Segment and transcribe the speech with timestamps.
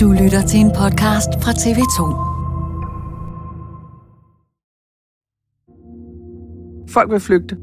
[0.00, 1.98] Du lytter til en podcast fra TV2.
[6.92, 7.56] Folk vil flygte.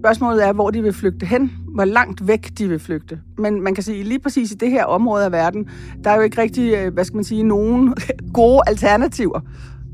[0.00, 3.20] Spørgsmålet er, hvor de vil flygte hen, hvor langt væk de vil flygte.
[3.38, 5.68] Men man kan sige, lige præcis i det her område af verden,
[6.04, 7.94] der er jo ikke rigtig, øh, hvad skal man sige, nogen
[8.34, 9.40] gode alternativer.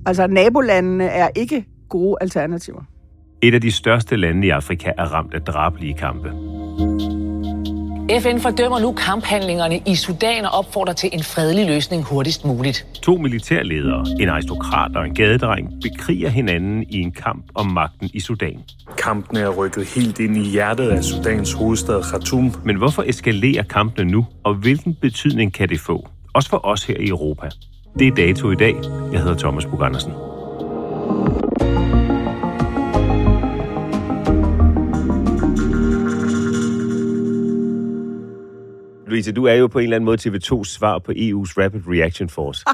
[0.06, 2.82] Altså nabolandene er ikke gode alternativer.
[3.42, 6.28] Et af de største lande i Afrika er ramt af drabelige kampe.
[8.10, 12.86] FN fordømmer nu kamphandlingerne i Sudan og opfordrer til en fredelig løsning hurtigst muligt.
[13.02, 18.20] To militærledere, en aristokrat og en gadedreng, bekriger hinanden i en kamp om magten i
[18.20, 18.58] Sudan.
[18.98, 22.54] Kampene er rykket helt ind i hjertet af Sudans hovedstad Khartoum.
[22.64, 26.08] Men hvorfor eskalerer kampene nu, og hvilken betydning kan det få?
[26.34, 27.48] Også for os her i Europa.
[27.98, 28.74] Det er dato i dag.
[29.12, 30.27] Jeg hedder Thomas Bug Andersen.
[39.18, 42.28] Louise, du er jo på en eller anden måde TV2's svar på EU's Rapid Reaction
[42.28, 42.64] Force.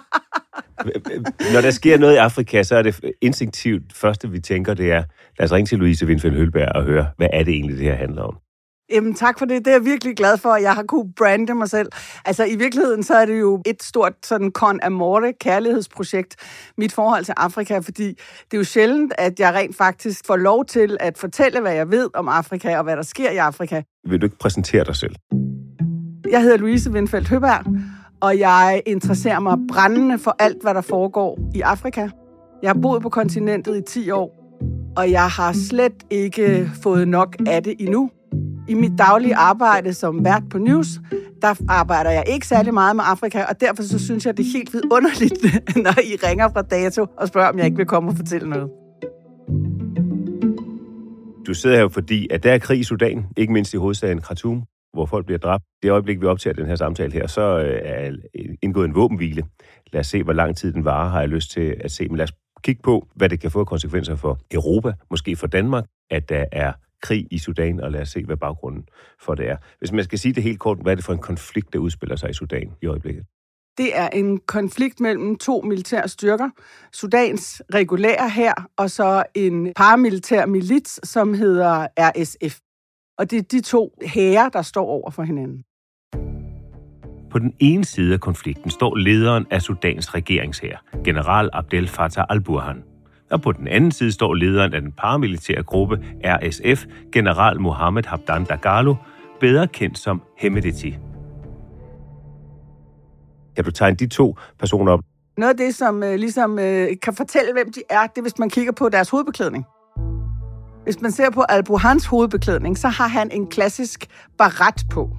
[1.55, 5.04] Når der sker noget i Afrika, så er det instinktivt første, vi tænker, det er,
[5.38, 7.94] lad os ringe til Louise Windfeldt Hølberg og høre, hvad er det egentlig, det her
[7.94, 8.37] handler om?
[8.91, 9.65] Jamen tak for det.
[9.65, 11.88] Det er jeg virkelig glad for, at jeg har kunne brande mig selv.
[12.25, 16.37] Altså i virkeligheden, så er det jo et stort sådan con amore kærlighedsprojekt,
[16.78, 20.65] mit forhold til Afrika, fordi det er jo sjældent, at jeg rent faktisk får lov
[20.65, 23.83] til at fortælle, hvad jeg ved om Afrika og hvad der sker i Afrika.
[24.09, 25.15] Vil du ikke præsentere dig selv?
[26.31, 27.65] Jeg hedder Louise Windfeldt Høberg,
[28.21, 32.09] og jeg interesserer mig brændende for alt, hvad der foregår i Afrika.
[32.62, 34.59] Jeg har boet på kontinentet i 10 år,
[34.97, 38.11] og jeg har slet ikke fået nok af det endnu.
[38.69, 40.87] I mit daglige arbejde som vært på News,
[41.43, 44.53] der arbejder jeg ikke særlig meget med Afrika, og derfor så synes jeg, det er
[44.53, 45.45] helt vidunderligt,
[45.84, 48.69] når I ringer fra Dato og spørger, om jeg ikke vil komme og fortælle noget.
[51.47, 54.63] Du sidder her fordi, at der er krig i Sudan, ikke mindst i hovedstaden Khartoum
[54.94, 55.65] hvor folk bliver dræbt.
[55.82, 58.16] Det øjeblik, vi optager den her samtale her, så øh, er
[58.62, 59.44] indgået en våbenhvile.
[59.93, 62.09] Lad os se, hvor lang tid den varer, har jeg lyst til at se.
[62.09, 62.32] Men lad os
[62.62, 66.72] kigge på, hvad det kan få konsekvenser for Europa, måske for Danmark, at der er
[67.03, 68.88] krig i Sudan, og lad os se, hvad baggrunden
[69.21, 69.56] for det er.
[69.78, 72.16] Hvis man skal sige det helt kort, hvad er det for en konflikt, der udspiller
[72.16, 73.25] sig i Sudan i øjeblikket?
[73.78, 76.50] Det er en konflikt mellem to militære styrker.
[76.93, 82.60] Sudans regulære her, og så en paramilitær milits, som hedder RSF.
[83.19, 85.65] Og det er de to hære, der står over for hinanden.
[87.31, 92.83] På den ene side af konflikten står lederen af Sudans regeringshær, general Abdel Fattah al-Burhan.
[93.31, 98.45] Og på den anden side står lederen af den paramilitære gruppe RSF, general Mohammed Habdan
[98.45, 98.95] Dagalo,
[99.41, 100.97] bedre kendt som Hemedti.
[103.57, 105.01] Kan du tegne de to personer op?
[105.37, 108.39] Noget af det, som øh, ligesom øh, kan fortælle, hvem de er, det er, hvis
[108.39, 109.65] man kigger på deres hovedbeklædning.
[110.84, 114.07] Hvis man ser på Albuhans hovedbeklædning, så har han en klassisk
[114.39, 115.10] baret på.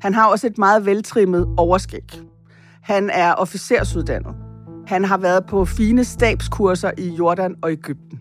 [0.00, 2.22] Han har også et meget veltrimmet overskæg.
[2.82, 4.34] Han er officersuddannet.
[4.86, 8.20] Han har været på fine stabskurser i Jordan og Ægypten.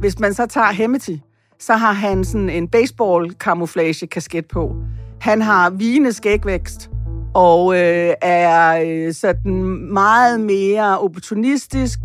[0.00, 1.22] Hvis man så tager Hemeti,
[1.58, 4.74] så har han sådan en baseball-camouflage kasket på.
[5.20, 6.90] Han har vigende skægvækst
[7.34, 9.54] og øh, er øh, sådan
[9.92, 11.98] meget mere opportunistisk,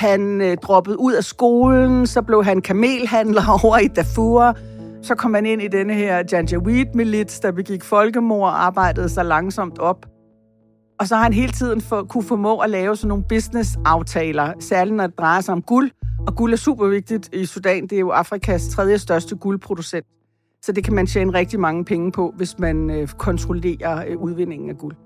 [0.00, 4.56] han øh, droppede ud af skolen, så blev han kamelhandler over i Darfur.
[5.02, 9.78] Så kom han ind i denne her Janjaweed-milits, der begik folkemord og arbejdede sig langsomt
[9.78, 10.06] op.
[11.00, 14.96] Og så har han hele tiden for, kunne formå at lave sådan nogle business-aftaler, særligt
[14.96, 15.90] når det drejer sig om guld.
[16.26, 17.82] Og guld er super vigtigt i Sudan.
[17.82, 20.06] Det er jo Afrikas tredje største guldproducent.
[20.62, 24.70] Så det kan man tjene rigtig mange penge på, hvis man øh, kontrollerer øh, udvindingen
[24.70, 24.96] af guld.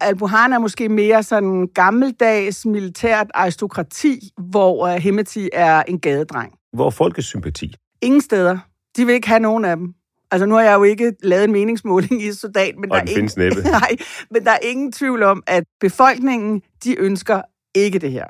[0.00, 6.52] Al-Buhan er måske mere sådan gammeldags militært aristokrati, hvor øh, Hemeti er en gadedreng.
[6.72, 7.74] Hvor folkets sympati?
[8.02, 8.58] Ingen steder.
[8.96, 9.94] De vil ikke have nogen af dem.
[10.30, 13.18] Altså nu har jeg jo ikke lavet en meningsmåling i Sudan, men, Og der er,
[13.18, 13.96] ingen, nej,
[14.30, 17.42] men der er ingen tvivl om, at befolkningen, de ønsker
[17.74, 18.26] ikke det her.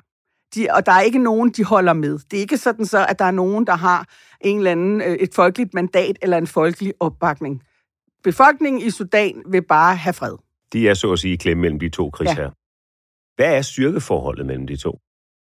[0.54, 2.18] De, og der er ikke nogen, de holder med.
[2.30, 4.06] Det er ikke sådan så, at der er nogen, der har
[4.40, 7.62] en eller anden, øh, et folkeligt mandat eller en folkelig opbakning.
[8.24, 10.36] Befolkningen i Sudan vil bare have fred.
[10.74, 12.50] De er så at sige klemme mellem de to krigsherrer.
[13.36, 14.98] Hvad er styrkeforholdet mellem de to?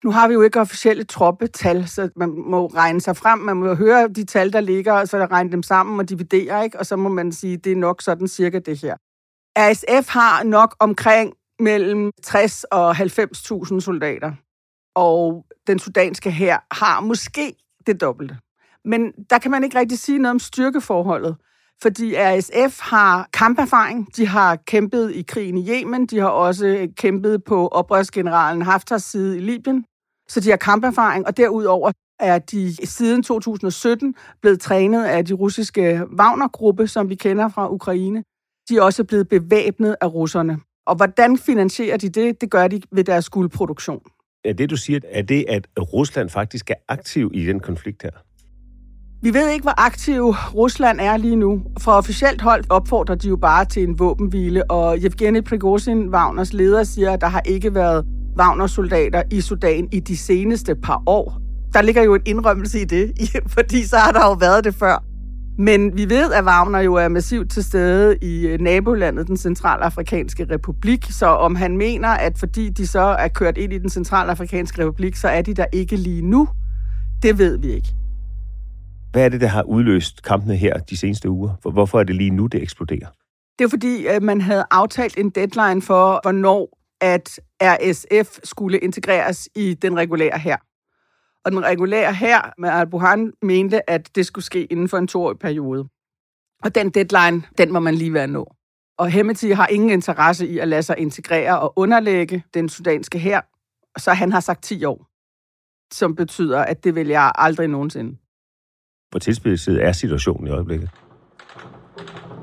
[0.04, 3.38] Nu har vi jo ikke officielle troppetal, så man må regne sig frem.
[3.38, 6.78] Man må høre de tal, der ligger, og så regne dem sammen og dividere, ikke?
[6.78, 8.96] og så må man sige, det er nok sådan cirka det her.
[9.58, 14.32] RSF har nok omkring mellem 60 og 90.000 soldater,
[14.94, 17.54] og den sudanske her har måske
[17.86, 18.36] det dobbelte.
[18.84, 21.36] Men der kan man ikke rigtig sige noget om styrkeforholdet,
[21.82, 24.16] fordi RSF har kamperfaring.
[24.16, 26.06] De har kæmpet i krigen i Yemen.
[26.06, 29.84] De har også kæmpet på oprørsgeneralen Haftars side i Libyen.
[30.28, 36.02] Så de har kamperfaring, og derudover er de siden 2017 blevet trænet af de russiske
[36.18, 38.22] Wagner-gruppe, som vi kender fra Ukraine.
[38.68, 40.58] De er også blevet bevæbnet af russerne.
[40.86, 42.40] Og hvordan finansierer de det?
[42.40, 44.02] Det gør de ved deres guldproduktion.
[44.44, 48.10] Er det, du siger, er det, at Rusland faktisk er aktiv i den konflikt her?
[49.22, 50.22] Vi ved ikke, hvor aktiv
[50.54, 51.62] Rusland er lige nu.
[51.80, 56.84] Fra officielt hold opfordrer de jo bare til en våbenhvile, og Yevgeny Prigozhin, Wagners leder,
[56.84, 58.04] siger, at der har ikke været
[58.38, 61.40] Wagner-soldater i Sudan i de seneste par år.
[61.72, 63.12] Der ligger jo en indrømmelse i det,
[63.56, 65.04] fordi så har der jo været det før.
[65.58, 70.46] Men vi ved, at Wagner jo er massivt til stede i øh, nabolandet, den centralafrikanske
[70.50, 71.06] republik.
[71.10, 75.16] Så om han mener, at fordi de så er kørt ind i den centralafrikanske republik,
[75.16, 76.48] så er de der ikke lige nu,
[77.22, 77.97] det ved vi ikke.
[79.12, 81.50] Hvad er det, der har udløst kampene her de seneste uger?
[81.62, 83.08] For hvorfor er det lige nu, det eksploderer?
[83.58, 89.48] Det er fordi, at man havde aftalt en deadline for, hvornår at RSF skulle integreres
[89.56, 90.56] i den regulære her.
[91.44, 95.38] Og den regulære her med Al-Buhan mente, at det skulle ske inden for en toårig
[95.38, 95.88] periode.
[96.64, 98.54] Og den deadline, den må man lige være nå.
[98.98, 103.40] Og Hemeti har ingen interesse i at lade sig integrere og underlægge den sudanske her,
[103.98, 105.06] så han har sagt 10 år,
[105.94, 108.16] som betyder, at det vil jeg aldrig nogensinde.
[109.10, 110.90] Hvor tilspidset er situationen i øjeblikket?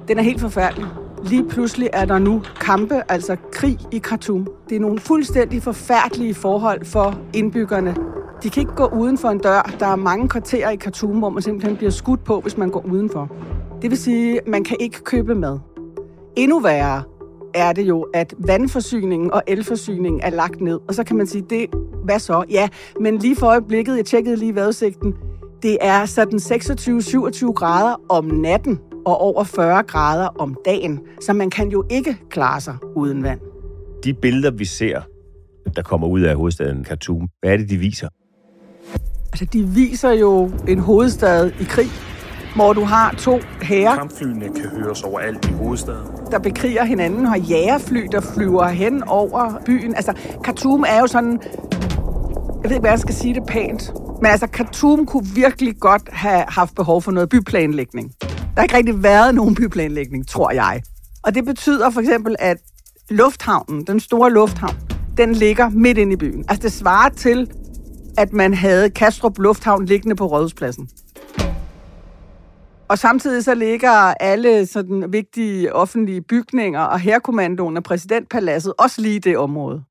[0.08, 0.86] Den er helt forfærdelig.
[1.24, 4.48] Lige pludselig er der nu kampe, altså krig i Khartoum.
[4.70, 7.96] Det er nogle fuldstændig forfærdelige forhold for indbyggerne.
[8.44, 9.76] De kan ikke gå uden for en dør.
[9.80, 12.86] Der er mange kvarterer i Khartoum, hvor man simpelthen bliver skudt på, hvis man går
[12.86, 13.36] udenfor.
[13.82, 15.60] Det vil sige, at man kan ikke købe mad.
[16.36, 17.04] Endnu værre
[17.54, 20.80] er det jo, at vandforsyningen og elforsyningen er lagt ned.
[20.88, 21.66] Og så kan man sige, det,
[22.04, 22.44] hvad så?
[22.50, 22.70] Ja,
[23.00, 25.14] men lige for øjeblikket, jeg tjekkede lige vejrudsigten,
[25.64, 31.50] det er sådan 26-27 grader om natten og over 40 grader om dagen, så man
[31.50, 33.40] kan jo ikke klare sig uden vand.
[34.04, 35.02] De billeder, vi ser,
[35.76, 38.08] der kommer ud af hovedstaden Khartoum, hvad er det, de viser?
[39.32, 41.88] Altså, de viser jo en hovedstad i krig,
[42.56, 46.08] hvor du har to hære, Kampflyene kan høres overalt i hovedstaden.
[46.32, 49.96] der bekriger hinanden, og jægerfly, der flyver hen over byen.
[49.96, 51.40] Altså, Khartoum er jo sådan...
[52.64, 53.94] Jeg ved ikke, hvad jeg skal sige det pænt.
[54.26, 58.14] Men altså, Khartoum kunne virkelig godt have haft behov for noget byplanlægning.
[58.22, 60.82] Der har ikke rigtig været nogen byplanlægning, tror jeg.
[61.24, 62.58] Og det betyder for eksempel, at
[63.10, 64.76] lufthavnen, den store lufthavn,
[65.18, 66.46] den ligger midt inde i byen.
[66.48, 67.52] Altså, det svarer til,
[68.18, 70.90] at man havde Kastrup Lufthavn liggende på Rådhuspladsen.
[72.88, 79.16] Og samtidig så ligger alle sådan vigtige offentlige bygninger og herkommandoen og præsidentpaladset også lige
[79.16, 79.84] i det område.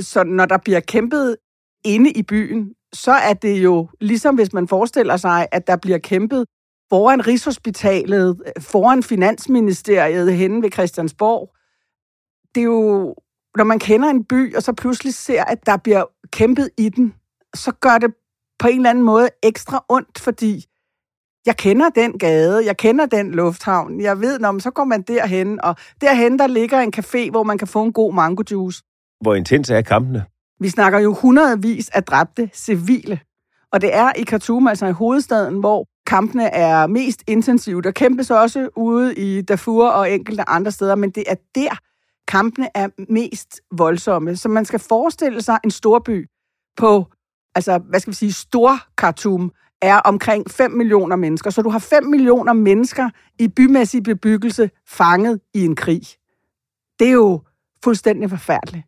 [0.00, 1.36] Så når der bliver kæmpet
[1.84, 5.98] inde i byen, så er det jo ligesom hvis man forestiller sig, at der bliver
[5.98, 6.44] kæmpet
[6.90, 11.54] foran Rigshospitalet, foran Finansministeriet henne ved Christiansborg.
[12.54, 13.14] Det er jo,
[13.56, 17.14] når man kender en by, og så pludselig ser, at der bliver kæmpet i den,
[17.54, 18.14] så gør det
[18.58, 20.64] på en eller anden måde ekstra ondt, fordi
[21.46, 25.64] jeg kender den gade, jeg kender den lufthavn, jeg ved, når så går man derhen,
[25.64, 28.82] og derhen der ligger en café, hvor man kan få en god mango juice.
[29.20, 30.24] Hvor intens er kampene?
[30.60, 33.20] Vi snakker jo hundredvis af dræbte civile.
[33.72, 37.82] Og det er i Khartoum, altså i hovedstaden, hvor kampene er mest intensive.
[37.82, 41.78] Der kæmpes også ude i Darfur og enkelte andre steder, men det er der,
[42.28, 44.36] kampene er mest voldsomme.
[44.36, 46.28] Så man skal forestille sig en storby
[46.76, 47.06] på,
[47.54, 51.50] altså hvad skal vi sige, stor Khartoum, er omkring 5 millioner mennesker.
[51.50, 56.02] Så du har 5 millioner mennesker i bymæssig bebyggelse fanget i en krig.
[56.98, 57.40] Det er jo
[57.84, 58.87] fuldstændig forfærdeligt.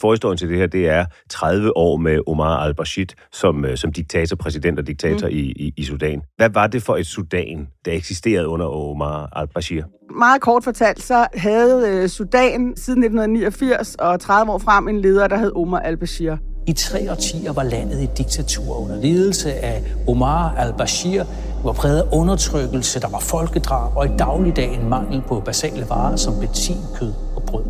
[0.00, 4.36] Forhistorien til det her, det er 30 år med Omar al-Bashir som, øh, som diktator,
[4.36, 5.36] præsident og diktator mm.
[5.36, 6.22] i, i, i Sudan.
[6.36, 9.82] Hvad var det for et Sudan, der eksisterede under Omar al-Bashir?
[10.18, 15.28] Meget kort fortalt, så havde øh, Sudan siden 1989 og 30 år frem en leder,
[15.28, 16.36] der hed Omar al-Bashir.
[16.68, 21.18] I tre årtier var landet et diktatur under ledelse af Omar al-Bashir.
[21.18, 26.16] Det var præget af undertrykkelse, der var folkedrab og i dagligdagen mangel på basale varer
[26.16, 27.64] som benzin, kød og brød.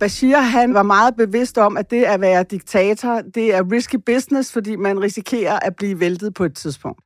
[0.00, 4.52] Bashir han var meget bevidst om, at det at være diktator, det er risky business,
[4.52, 7.00] fordi man risikerer at blive væltet på et tidspunkt.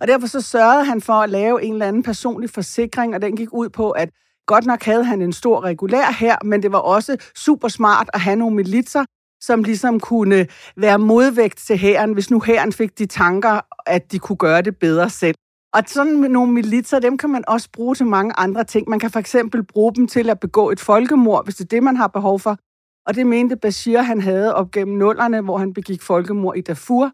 [0.00, 3.36] Og derfor så sørgede han for at lave en eller anden personlig forsikring, og den
[3.36, 4.08] gik ud på, at
[4.46, 8.20] godt nok havde han en stor regulær her, men det var også super smart at
[8.20, 9.04] have nogle militser,
[9.40, 10.46] som ligesom kunne
[10.76, 14.76] være modvægt til hæren, hvis nu hæren fik de tanker, at de kunne gøre det
[14.76, 15.36] bedre selv.
[15.74, 18.88] Og sådan nogle militser, dem kan man også bruge til mange andre ting.
[18.88, 21.82] Man kan for eksempel bruge dem til at begå et folkemord, hvis det er det,
[21.82, 22.58] man har behov for.
[23.06, 27.10] Og det mente Bashir, han havde op gennem nullerne, hvor han begik folkemord i Darfur.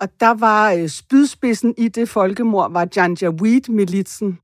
[0.00, 4.38] Og der var øh, spydspidsen i det folkemord, var Janjaweed-militsen,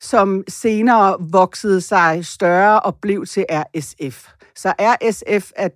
[0.00, 4.28] som senere voksede sig større og blev til RSF.
[4.56, 5.68] Så RSF er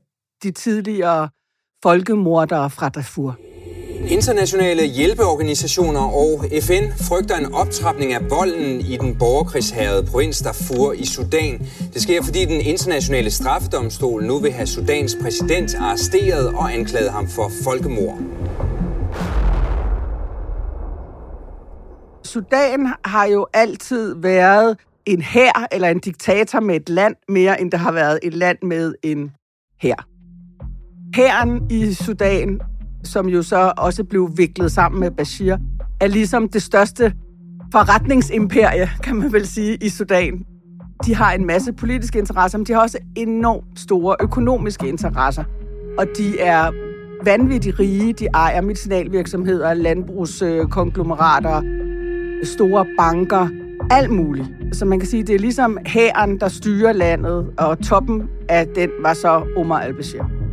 [0.43, 1.29] de tidligere
[1.83, 3.37] folkemordere fra Darfur.
[4.09, 11.07] Internationale hjælpeorganisationer og FN frygter en optrapning af volden i den borgerkrigshærede provins Darfur i
[11.07, 11.59] Sudan.
[11.95, 17.29] Det sker, fordi den internationale straffedomstol nu vil have Sudans præsident arresteret og anklaget ham
[17.29, 18.19] for folkemord.
[22.25, 27.71] Sudan har jo altid været en hær eller en diktator med et land mere, end
[27.71, 29.33] der har været et land med en
[29.83, 30.07] hær.
[31.15, 32.61] Hæren i Sudan
[33.05, 35.57] som jo så også blev viklet sammen med Bashir,
[36.01, 37.13] er ligesom det største
[37.73, 40.45] forretningsimperie, kan man vel sige, i Sudan.
[41.07, 45.45] De har en masse politiske interesser, men de har også enormt store økonomiske interesser.
[45.99, 46.71] Og de er
[47.25, 48.13] vanvittigt rige.
[48.13, 51.63] De ejer medicinalvirksomheder, landbrugskonglomerater,
[52.43, 53.49] store banker,
[53.91, 54.47] alt muligt.
[54.73, 58.91] Så man kan sige, det er ligesom hæren, der styrer landet, og toppen af den
[59.03, 60.44] var så Omar al-Bashir.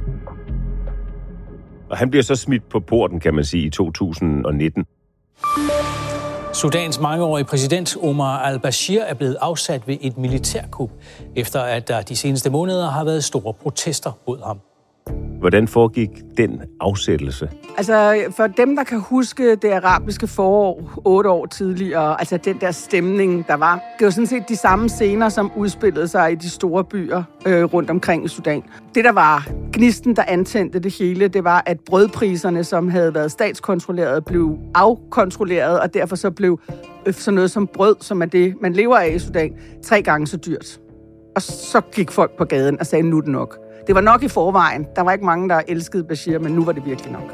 [1.92, 4.86] Og han bliver så smidt på porten, kan man sige, i 2019.
[6.54, 10.90] Sudans mangeårige præsident Omar al-Bashir er blevet afsat ved et militærkup,
[11.36, 14.60] efter at der de seneste måneder har været store protester mod ham.
[15.42, 17.50] Hvordan foregik den afsættelse?
[17.78, 22.72] Altså, for dem, der kan huske det arabiske forår otte år tidligere, altså den der
[22.72, 26.50] stemning, der var, det var sådan set de samme scener, som udspillede sig i de
[26.50, 28.64] store byer øh, rundt omkring i Sudan.
[28.96, 33.32] Det, der var gnisten, der antændte det hele, det var, at brødpriserne, som havde været
[33.32, 36.60] statskontrolleret, blev afkontrolleret, og derfor så blev
[37.06, 40.28] øh, sådan noget som brød, som er det, man lever af i Sudan, tre gange
[40.28, 40.80] så dyrt.
[41.36, 43.71] Og så gik folk på gaden og sagde, nu er det nok.
[43.88, 44.88] Det var nok i forvejen.
[44.96, 47.34] Der var ikke mange, der elskede Bashir, men nu var det virkelig nok.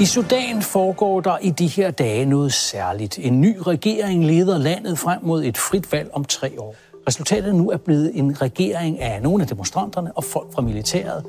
[0.00, 3.18] I Sudan foregår der i de her dage noget særligt.
[3.22, 6.74] En ny regering leder landet frem mod et frit valg om tre år.
[7.08, 11.24] Resultatet nu er blevet en regering af nogle af demonstranterne og folk fra militæret.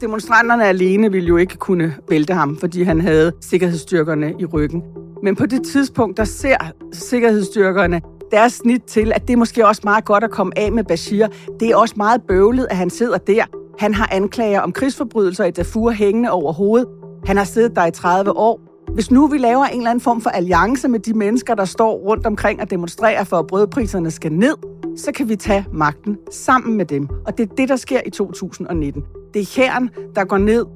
[0.00, 4.82] Demonstranterne alene ville jo ikke kunne vælte ham, fordi han havde sikkerhedsstyrkerne i ryggen.
[5.22, 6.56] Men på det tidspunkt, der ser
[6.92, 10.84] sikkerhedsstyrkerne deres snit til, at det er måske også meget godt at komme af med
[10.84, 11.26] Bashir.
[11.60, 13.44] Det er også meget bøvlet, at han sidder der.
[13.78, 16.88] Han har anklager om krigsforbrydelser i Darfur hængende over hovedet.
[17.24, 18.60] Han har siddet der i 30 år.
[18.94, 21.92] Hvis nu vi laver en eller anden form for alliance med de mennesker, der står
[21.92, 24.54] rundt omkring og demonstrerer for, at brødpriserne skal ned,
[24.96, 27.08] så kan vi tage magten sammen med dem.
[27.26, 29.02] Og det er det, der sker i 2019.
[29.34, 30.66] Det er herren, der går ned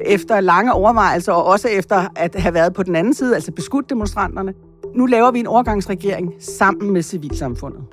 [0.00, 3.90] efter lange overvejelser, og også efter at have været på den anden side, altså beskudt
[3.90, 4.54] demonstranterne.
[4.94, 7.84] Nu laver vi en overgangsregering sammen med civilsamfundet.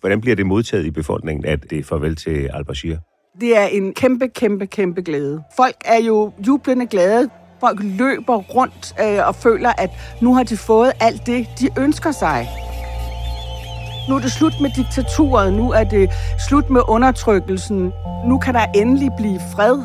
[0.00, 2.96] Hvordan bliver det modtaget i befolkningen, at det er farvel til al-Bashir?
[3.40, 5.42] Det er en kæmpe, kæmpe, kæmpe glæde.
[5.56, 7.30] Folk er jo jublende glade.
[7.60, 9.90] Folk løber rundt øh, og føler, at
[10.22, 12.48] nu har de fået alt det, de ønsker sig.
[14.08, 16.10] Nu er det slut med diktaturet, nu er det
[16.48, 17.92] slut med undertrykkelsen.
[18.26, 19.76] Nu kan der endelig blive fred.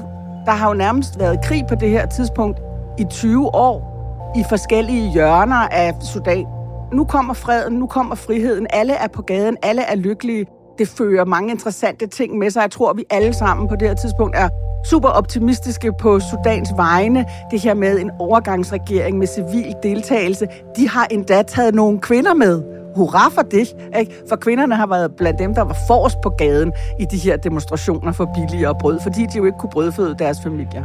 [0.45, 2.59] Der har jo nærmest været krig på det her tidspunkt
[2.99, 3.88] i 20 år
[4.35, 6.45] i forskellige hjørner af Sudan.
[6.93, 8.67] Nu kommer freden, nu kommer friheden.
[8.69, 10.45] Alle er på gaden, alle er lykkelige.
[10.77, 12.61] Det fører mange interessante ting med sig.
[12.61, 14.49] Jeg tror, vi alle sammen på det her tidspunkt er
[14.85, 17.25] super optimistiske på Sudans vegne.
[17.51, 20.47] Det her med en overgangsregering med civil deltagelse.
[20.77, 22.63] De har endda taget nogle kvinder med
[22.95, 23.75] hurra for det.
[23.99, 24.13] Ikke?
[24.29, 28.11] For kvinderne har været blandt dem, der var forrest på gaden i de her demonstrationer
[28.11, 30.83] for billigere brød, fordi de jo ikke kunne brødføde deres familier.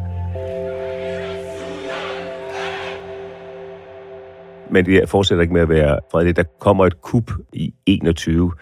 [4.75, 6.37] Men det fortsætter ikke med at være fredeligt.
[6.37, 8.52] Der kommer et kup i 21.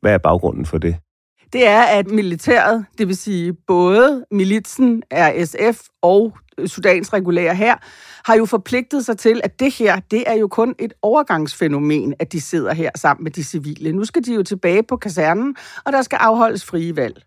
[0.00, 0.96] Hvad er baggrunden for det?
[1.52, 6.36] Det er, at militæret, det vil sige både militsen, RSF og
[6.66, 7.76] Sudans regulære her,
[8.24, 12.32] har jo forpligtet sig til, at det her, det er jo kun et overgangsfænomen, at
[12.32, 13.92] de sidder her sammen med de civile.
[13.92, 17.22] Nu skal de jo tilbage på kasernen, og der skal afholdes frie valg.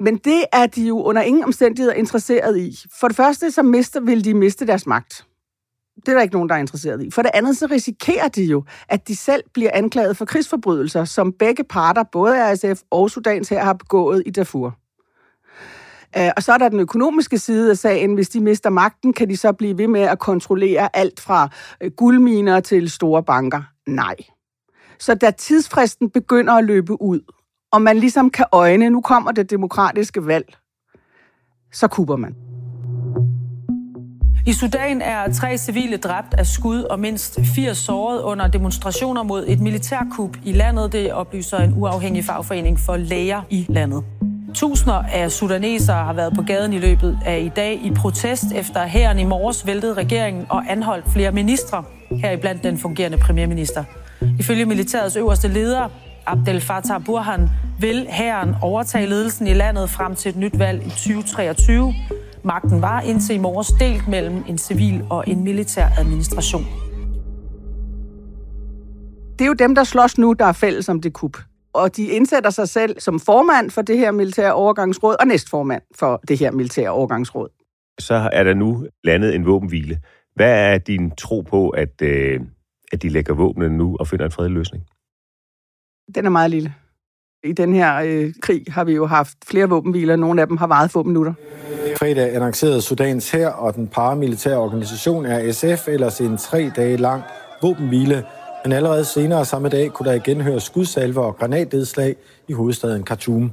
[0.00, 2.78] Men det er de jo under ingen omstændigheder interesseret i.
[3.00, 5.27] For det første, så mister, vil de miste deres magt.
[6.08, 7.10] Det er der ikke nogen, der er interesseret i.
[7.10, 11.32] For det andet, så risikerer de jo, at de selv bliver anklaget for krigsforbrydelser, som
[11.32, 14.78] begge parter, både RSF og Sudans her, har begået i Darfur.
[16.16, 18.14] Øh, og så er der den økonomiske side af sagen.
[18.14, 21.48] Hvis de mister magten, kan de så blive ved med at kontrollere alt fra
[21.80, 23.62] øh, guldminer til store banker?
[23.86, 24.16] Nej.
[24.98, 27.20] Så da tidsfristen begynder at løbe ud,
[27.72, 30.56] og man ligesom kan øjne, nu kommer det demokratiske valg,
[31.72, 32.47] så kupper man.
[34.48, 39.44] I Sudan er tre civile dræbt af skud og mindst 80 såret under demonstrationer mod
[39.48, 40.92] et militærkup i landet.
[40.92, 44.04] Det oplyser en uafhængig fagforening for læger i landet.
[44.54, 48.86] Tusinder af sudanesere har været på gaden i løbet af i dag i protest efter
[48.86, 53.84] hæren i morges væltede regeringen og anholdt flere ministre, heriblandt den fungerende premierminister.
[54.38, 55.88] Ifølge militærets øverste leder,
[56.26, 57.48] Abdel Fattah Burhan,
[57.80, 61.94] vil hæren overtage ledelsen i landet frem til et nyt valg i 2023.
[62.44, 66.64] Magten var indtil i morges delt mellem en civil og en militær administration.
[69.38, 71.36] Det er jo dem, der slås nu, der er fælles om det kup
[71.72, 76.20] og de indsætter sig selv som formand for det her militære overgangsråd og næstformand for
[76.28, 77.48] det her militære overgangsråd.
[77.98, 80.00] Så er der nu landet en våbenhvile.
[80.34, 82.40] Hvad er din tro på, at, øh,
[82.92, 84.84] at de lægger våbnene nu og finder en fredelig løsning?
[86.14, 86.74] Den er meget lille.
[87.44, 90.16] I den her øh, krig har vi jo haft flere våbenhviler.
[90.16, 91.34] Nogle af dem har varet få minutter.
[91.98, 97.22] Fredag annoncerede Sudans her og den paramilitære organisation RSF ellers en tre dage lang
[97.62, 98.24] våbenhvile
[98.64, 102.16] men allerede senere samme dag kunne der igen høre skudsalver og granatnedslag
[102.48, 103.52] i hovedstaden Khartoum.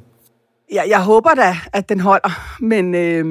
[0.74, 3.26] Ja, jeg håber da, at den holder, men, øh,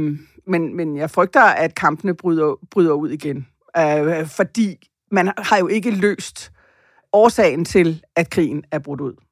[0.47, 3.47] men, men jeg frygter, at kampene bryder, bryder ud igen.
[3.77, 6.53] Øh, fordi man har jo ikke løst
[7.13, 9.24] årsagen til, at krigen er brudt ud.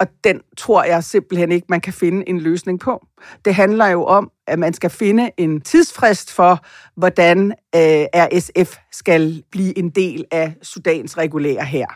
[0.00, 3.06] Og den tror jeg simpelthen ikke, man kan finde en løsning på.
[3.44, 6.64] Det handler jo om, at man skal finde en tidsfrist for,
[6.96, 11.86] hvordan øh, RSF skal blive en del af Sudans regulære her.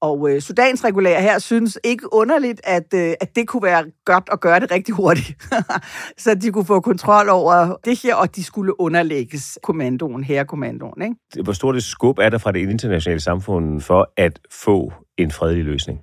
[0.00, 4.28] Og øh, Sudans regulære her synes ikke underligt, at, øh, at det kunne være godt
[4.32, 5.44] at gøre det rigtig hurtigt.
[6.24, 11.02] så de kunne få kontrol over det her, og de skulle underlægges kommandoen, herrekommandoen.
[11.02, 11.42] Ikke?
[11.44, 15.64] Hvor stort et skub er der fra det internationale samfund for at få en fredelig
[15.64, 16.00] løsning?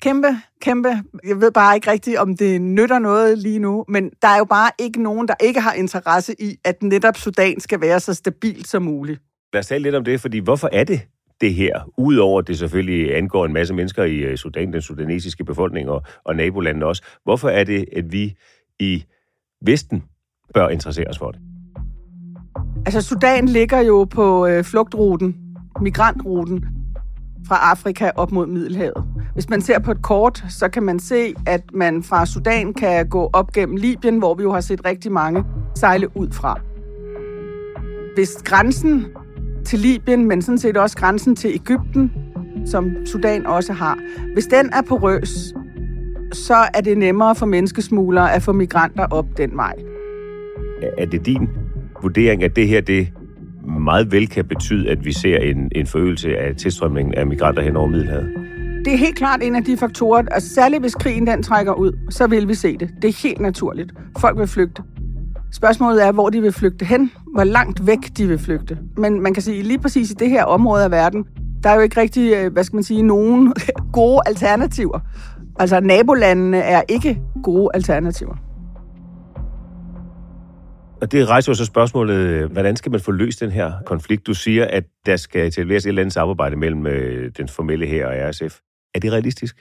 [0.00, 0.28] Kæmpe,
[0.60, 0.88] kæmpe.
[1.26, 4.44] Jeg ved bare ikke rigtigt, om det nytter noget lige nu, men der er jo
[4.44, 8.68] bare ikke nogen, der ikke har interesse i, at netop Sudan skal være så stabilt
[8.68, 9.20] som muligt.
[9.52, 11.00] Lad os tale lidt om det, fordi hvorfor er det
[11.40, 15.44] det her, udover at det selvfølgelig angår en masse mennesker i øh, Sudan, den sudanesiske
[15.44, 17.02] befolkning og, og nabolandene også.
[17.24, 18.34] Hvorfor er det, at vi
[18.80, 19.04] i
[19.62, 20.04] Vesten
[20.54, 21.40] bør interessere os for det?
[22.86, 25.36] Altså, Sudan ligger jo på øh, flugtruten,
[25.80, 26.64] migrantruten,
[27.48, 29.04] fra Afrika op mod Middelhavet.
[29.34, 33.08] Hvis man ser på et kort, så kan man se, at man fra Sudan kan
[33.08, 36.60] gå op gennem Libyen, hvor vi jo har set rigtig mange sejle ud fra.
[38.14, 39.06] Hvis grænsen
[39.64, 42.12] til Libyen, men sådan set også grænsen til Ægypten,
[42.66, 43.98] som Sudan også har,
[44.32, 45.54] hvis den er porøs,
[46.32, 49.74] så er det nemmere for menneskesmuglere at få migranter op den vej.
[50.98, 51.48] Er det din
[52.02, 53.08] vurdering, at det her det
[53.86, 57.76] meget vel kan betyde, at vi ser en, en forøgelse af tilstrømningen af migranter hen
[57.76, 58.28] over Middelhavet?
[58.84, 61.92] Det er helt klart en af de faktorer, altså særligt hvis krigen den trækker ud,
[62.10, 62.90] så vil vi se det.
[63.02, 63.92] Det er helt naturligt.
[64.18, 64.82] Folk vil flygte.
[65.52, 68.78] Spørgsmålet er, hvor de vil flygte hen, hvor langt væk de vil flygte.
[68.96, 71.24] Men man kan sige, lige præcis i det her område af verden,
[71.62, 73.54] der er jo ikke rigtig, øh, hvad skal man sige, nogen
[73.92, 74.98] gode alternativer.
[75.58, 78.36] Altså nabolandene er ikke gode alternativer.
[81.00, 84.26] Og det rejser jo så spørgsmålet, hvordan skal man få løst den her konflikt?
[84.26, 88.06] Du siger, at der skal etableres et eller andet samarbejde mellem øh, den formelle her
[88.06, 88.60] og RSF.
[88.94, 89.56] Er det realistisk?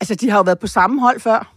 [0.00, 1.56] Altså, de har jo været på samme hold før.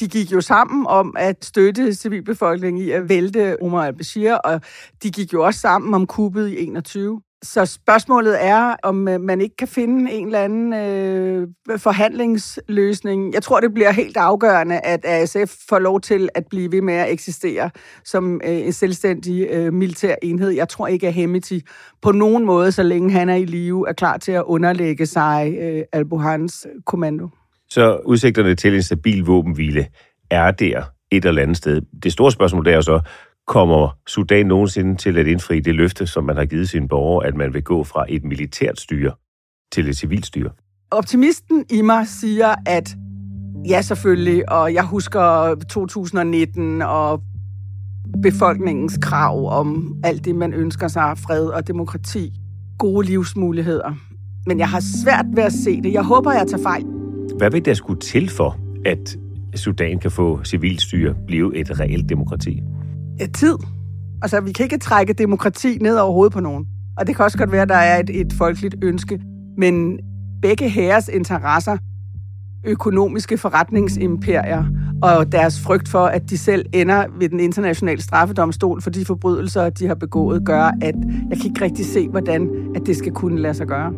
[0.00, 4.60] De gik jo sammen om at støtte civilbefolkningen i at vælte Omar al-Bashir, og
[5.02, 7.22] de gik jo også sammen om kuppet i 21.
[7.46, 13.34] Så spørgsmålet er, om øh, man ikke kan finde en eller anden øh, forhandlingsløsning.
[13.34, 16.94] Jeg tror, det bliver helt afgørende, at ASF får lov til at blive ved med
[16.94, 17.70] at eksistere
[18.04, 20.50] som øh, en selvstændig øh, militær enhed.
[20.50, 21.60] Jeg tror ikke, at Hemeti
[22.02, 25.54] på nogen måde, så længe han er i live, er klar til at underlægge sig
[25.60, 27.28] øh, Al-Buhans kommando.
[27.70, 29.86] Så udsigterne til en stabil våbenhvile
[30.30, 31.80] er der et eller andet sted.
[32.02, 33.00] Det store spørgsmål er så,
[33.46, 37.34] kommer Sudan nogensinde til at indfri det løfte, som man har givet sine borgere, at
[37.34, 39.12] man vil gå fra et militært styre
[39.72, 40.50] til et civilt styre?
[40.90, 42.96] Optimisten i mig siger, at
[43.68, 47.22] ja, selvfølgelig, og jeg husker 2019 og
[48.22, 52.32] befolkningens krav om alt det, man ønsker sig, fred og demokrati,
[52.78, 53.94] gode livsmuligheder.
[54.46, 55.92] Men jeg har svært ved at se det.
[55.92, 56.84] Jeg håber, jeg tager fejl.
[57.38, 59.16] Hvad vil der skulle til for, at
[59.54, 62.62] Sudan kan få civilstyre, blive et reelt demokrati?
[63.22, 63.56] Øh, tid.
[64.22, 66.66] Altså, vi kan ikke trække demokrati ned over hovedet på nogen.
[66.98, 69.20] Og det kan også godt være, at der er et, et folkeligt ønske.
[69.58, 69.98] Men
[70.42, 71.76] begge herres interesser,
[72.64, 74.64] økonomiske forretningsimperier
[75.02, 79.70] og deres frygt for, at de selv ender ved den internationale straffedomstol for de forbrydelser,
[79.70, 80.94] de har begået, gør, at
[81.30, 83.92] jeg kan ikke rigtig se, hvordan at det skal kunne lade sig gøre.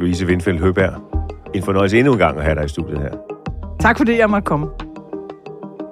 [0.00, 1.15] Louise Windfeldt Høberg,
[1.56, 3.10] en fornøjelse endnu en gang at have dig i studiet her.
[3.80, 4.66] Tak fordi jeg måtte komme.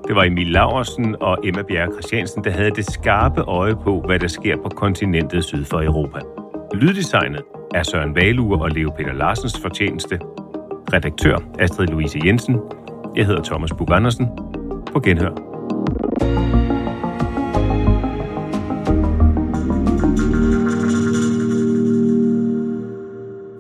[0.09, 4.18] Det var Emil Laversen og Emma Bjerre Christiansen, der havde det skarpe øje på, hvad
[4.18, 6.18] der sker på kontinentet syd for Europa.
[6.74, 7.42] Lyddesignet
[7.74, 10.18] er Søren Valure og Leo Peter Larsens fortjeneste.
[10.92, 12.61] Redaktør Astrid Louise Jensen.
[13.16, 14.29] Jeg hedder Thomas Bug Andersen.
[14.92, 15.54] På genhør.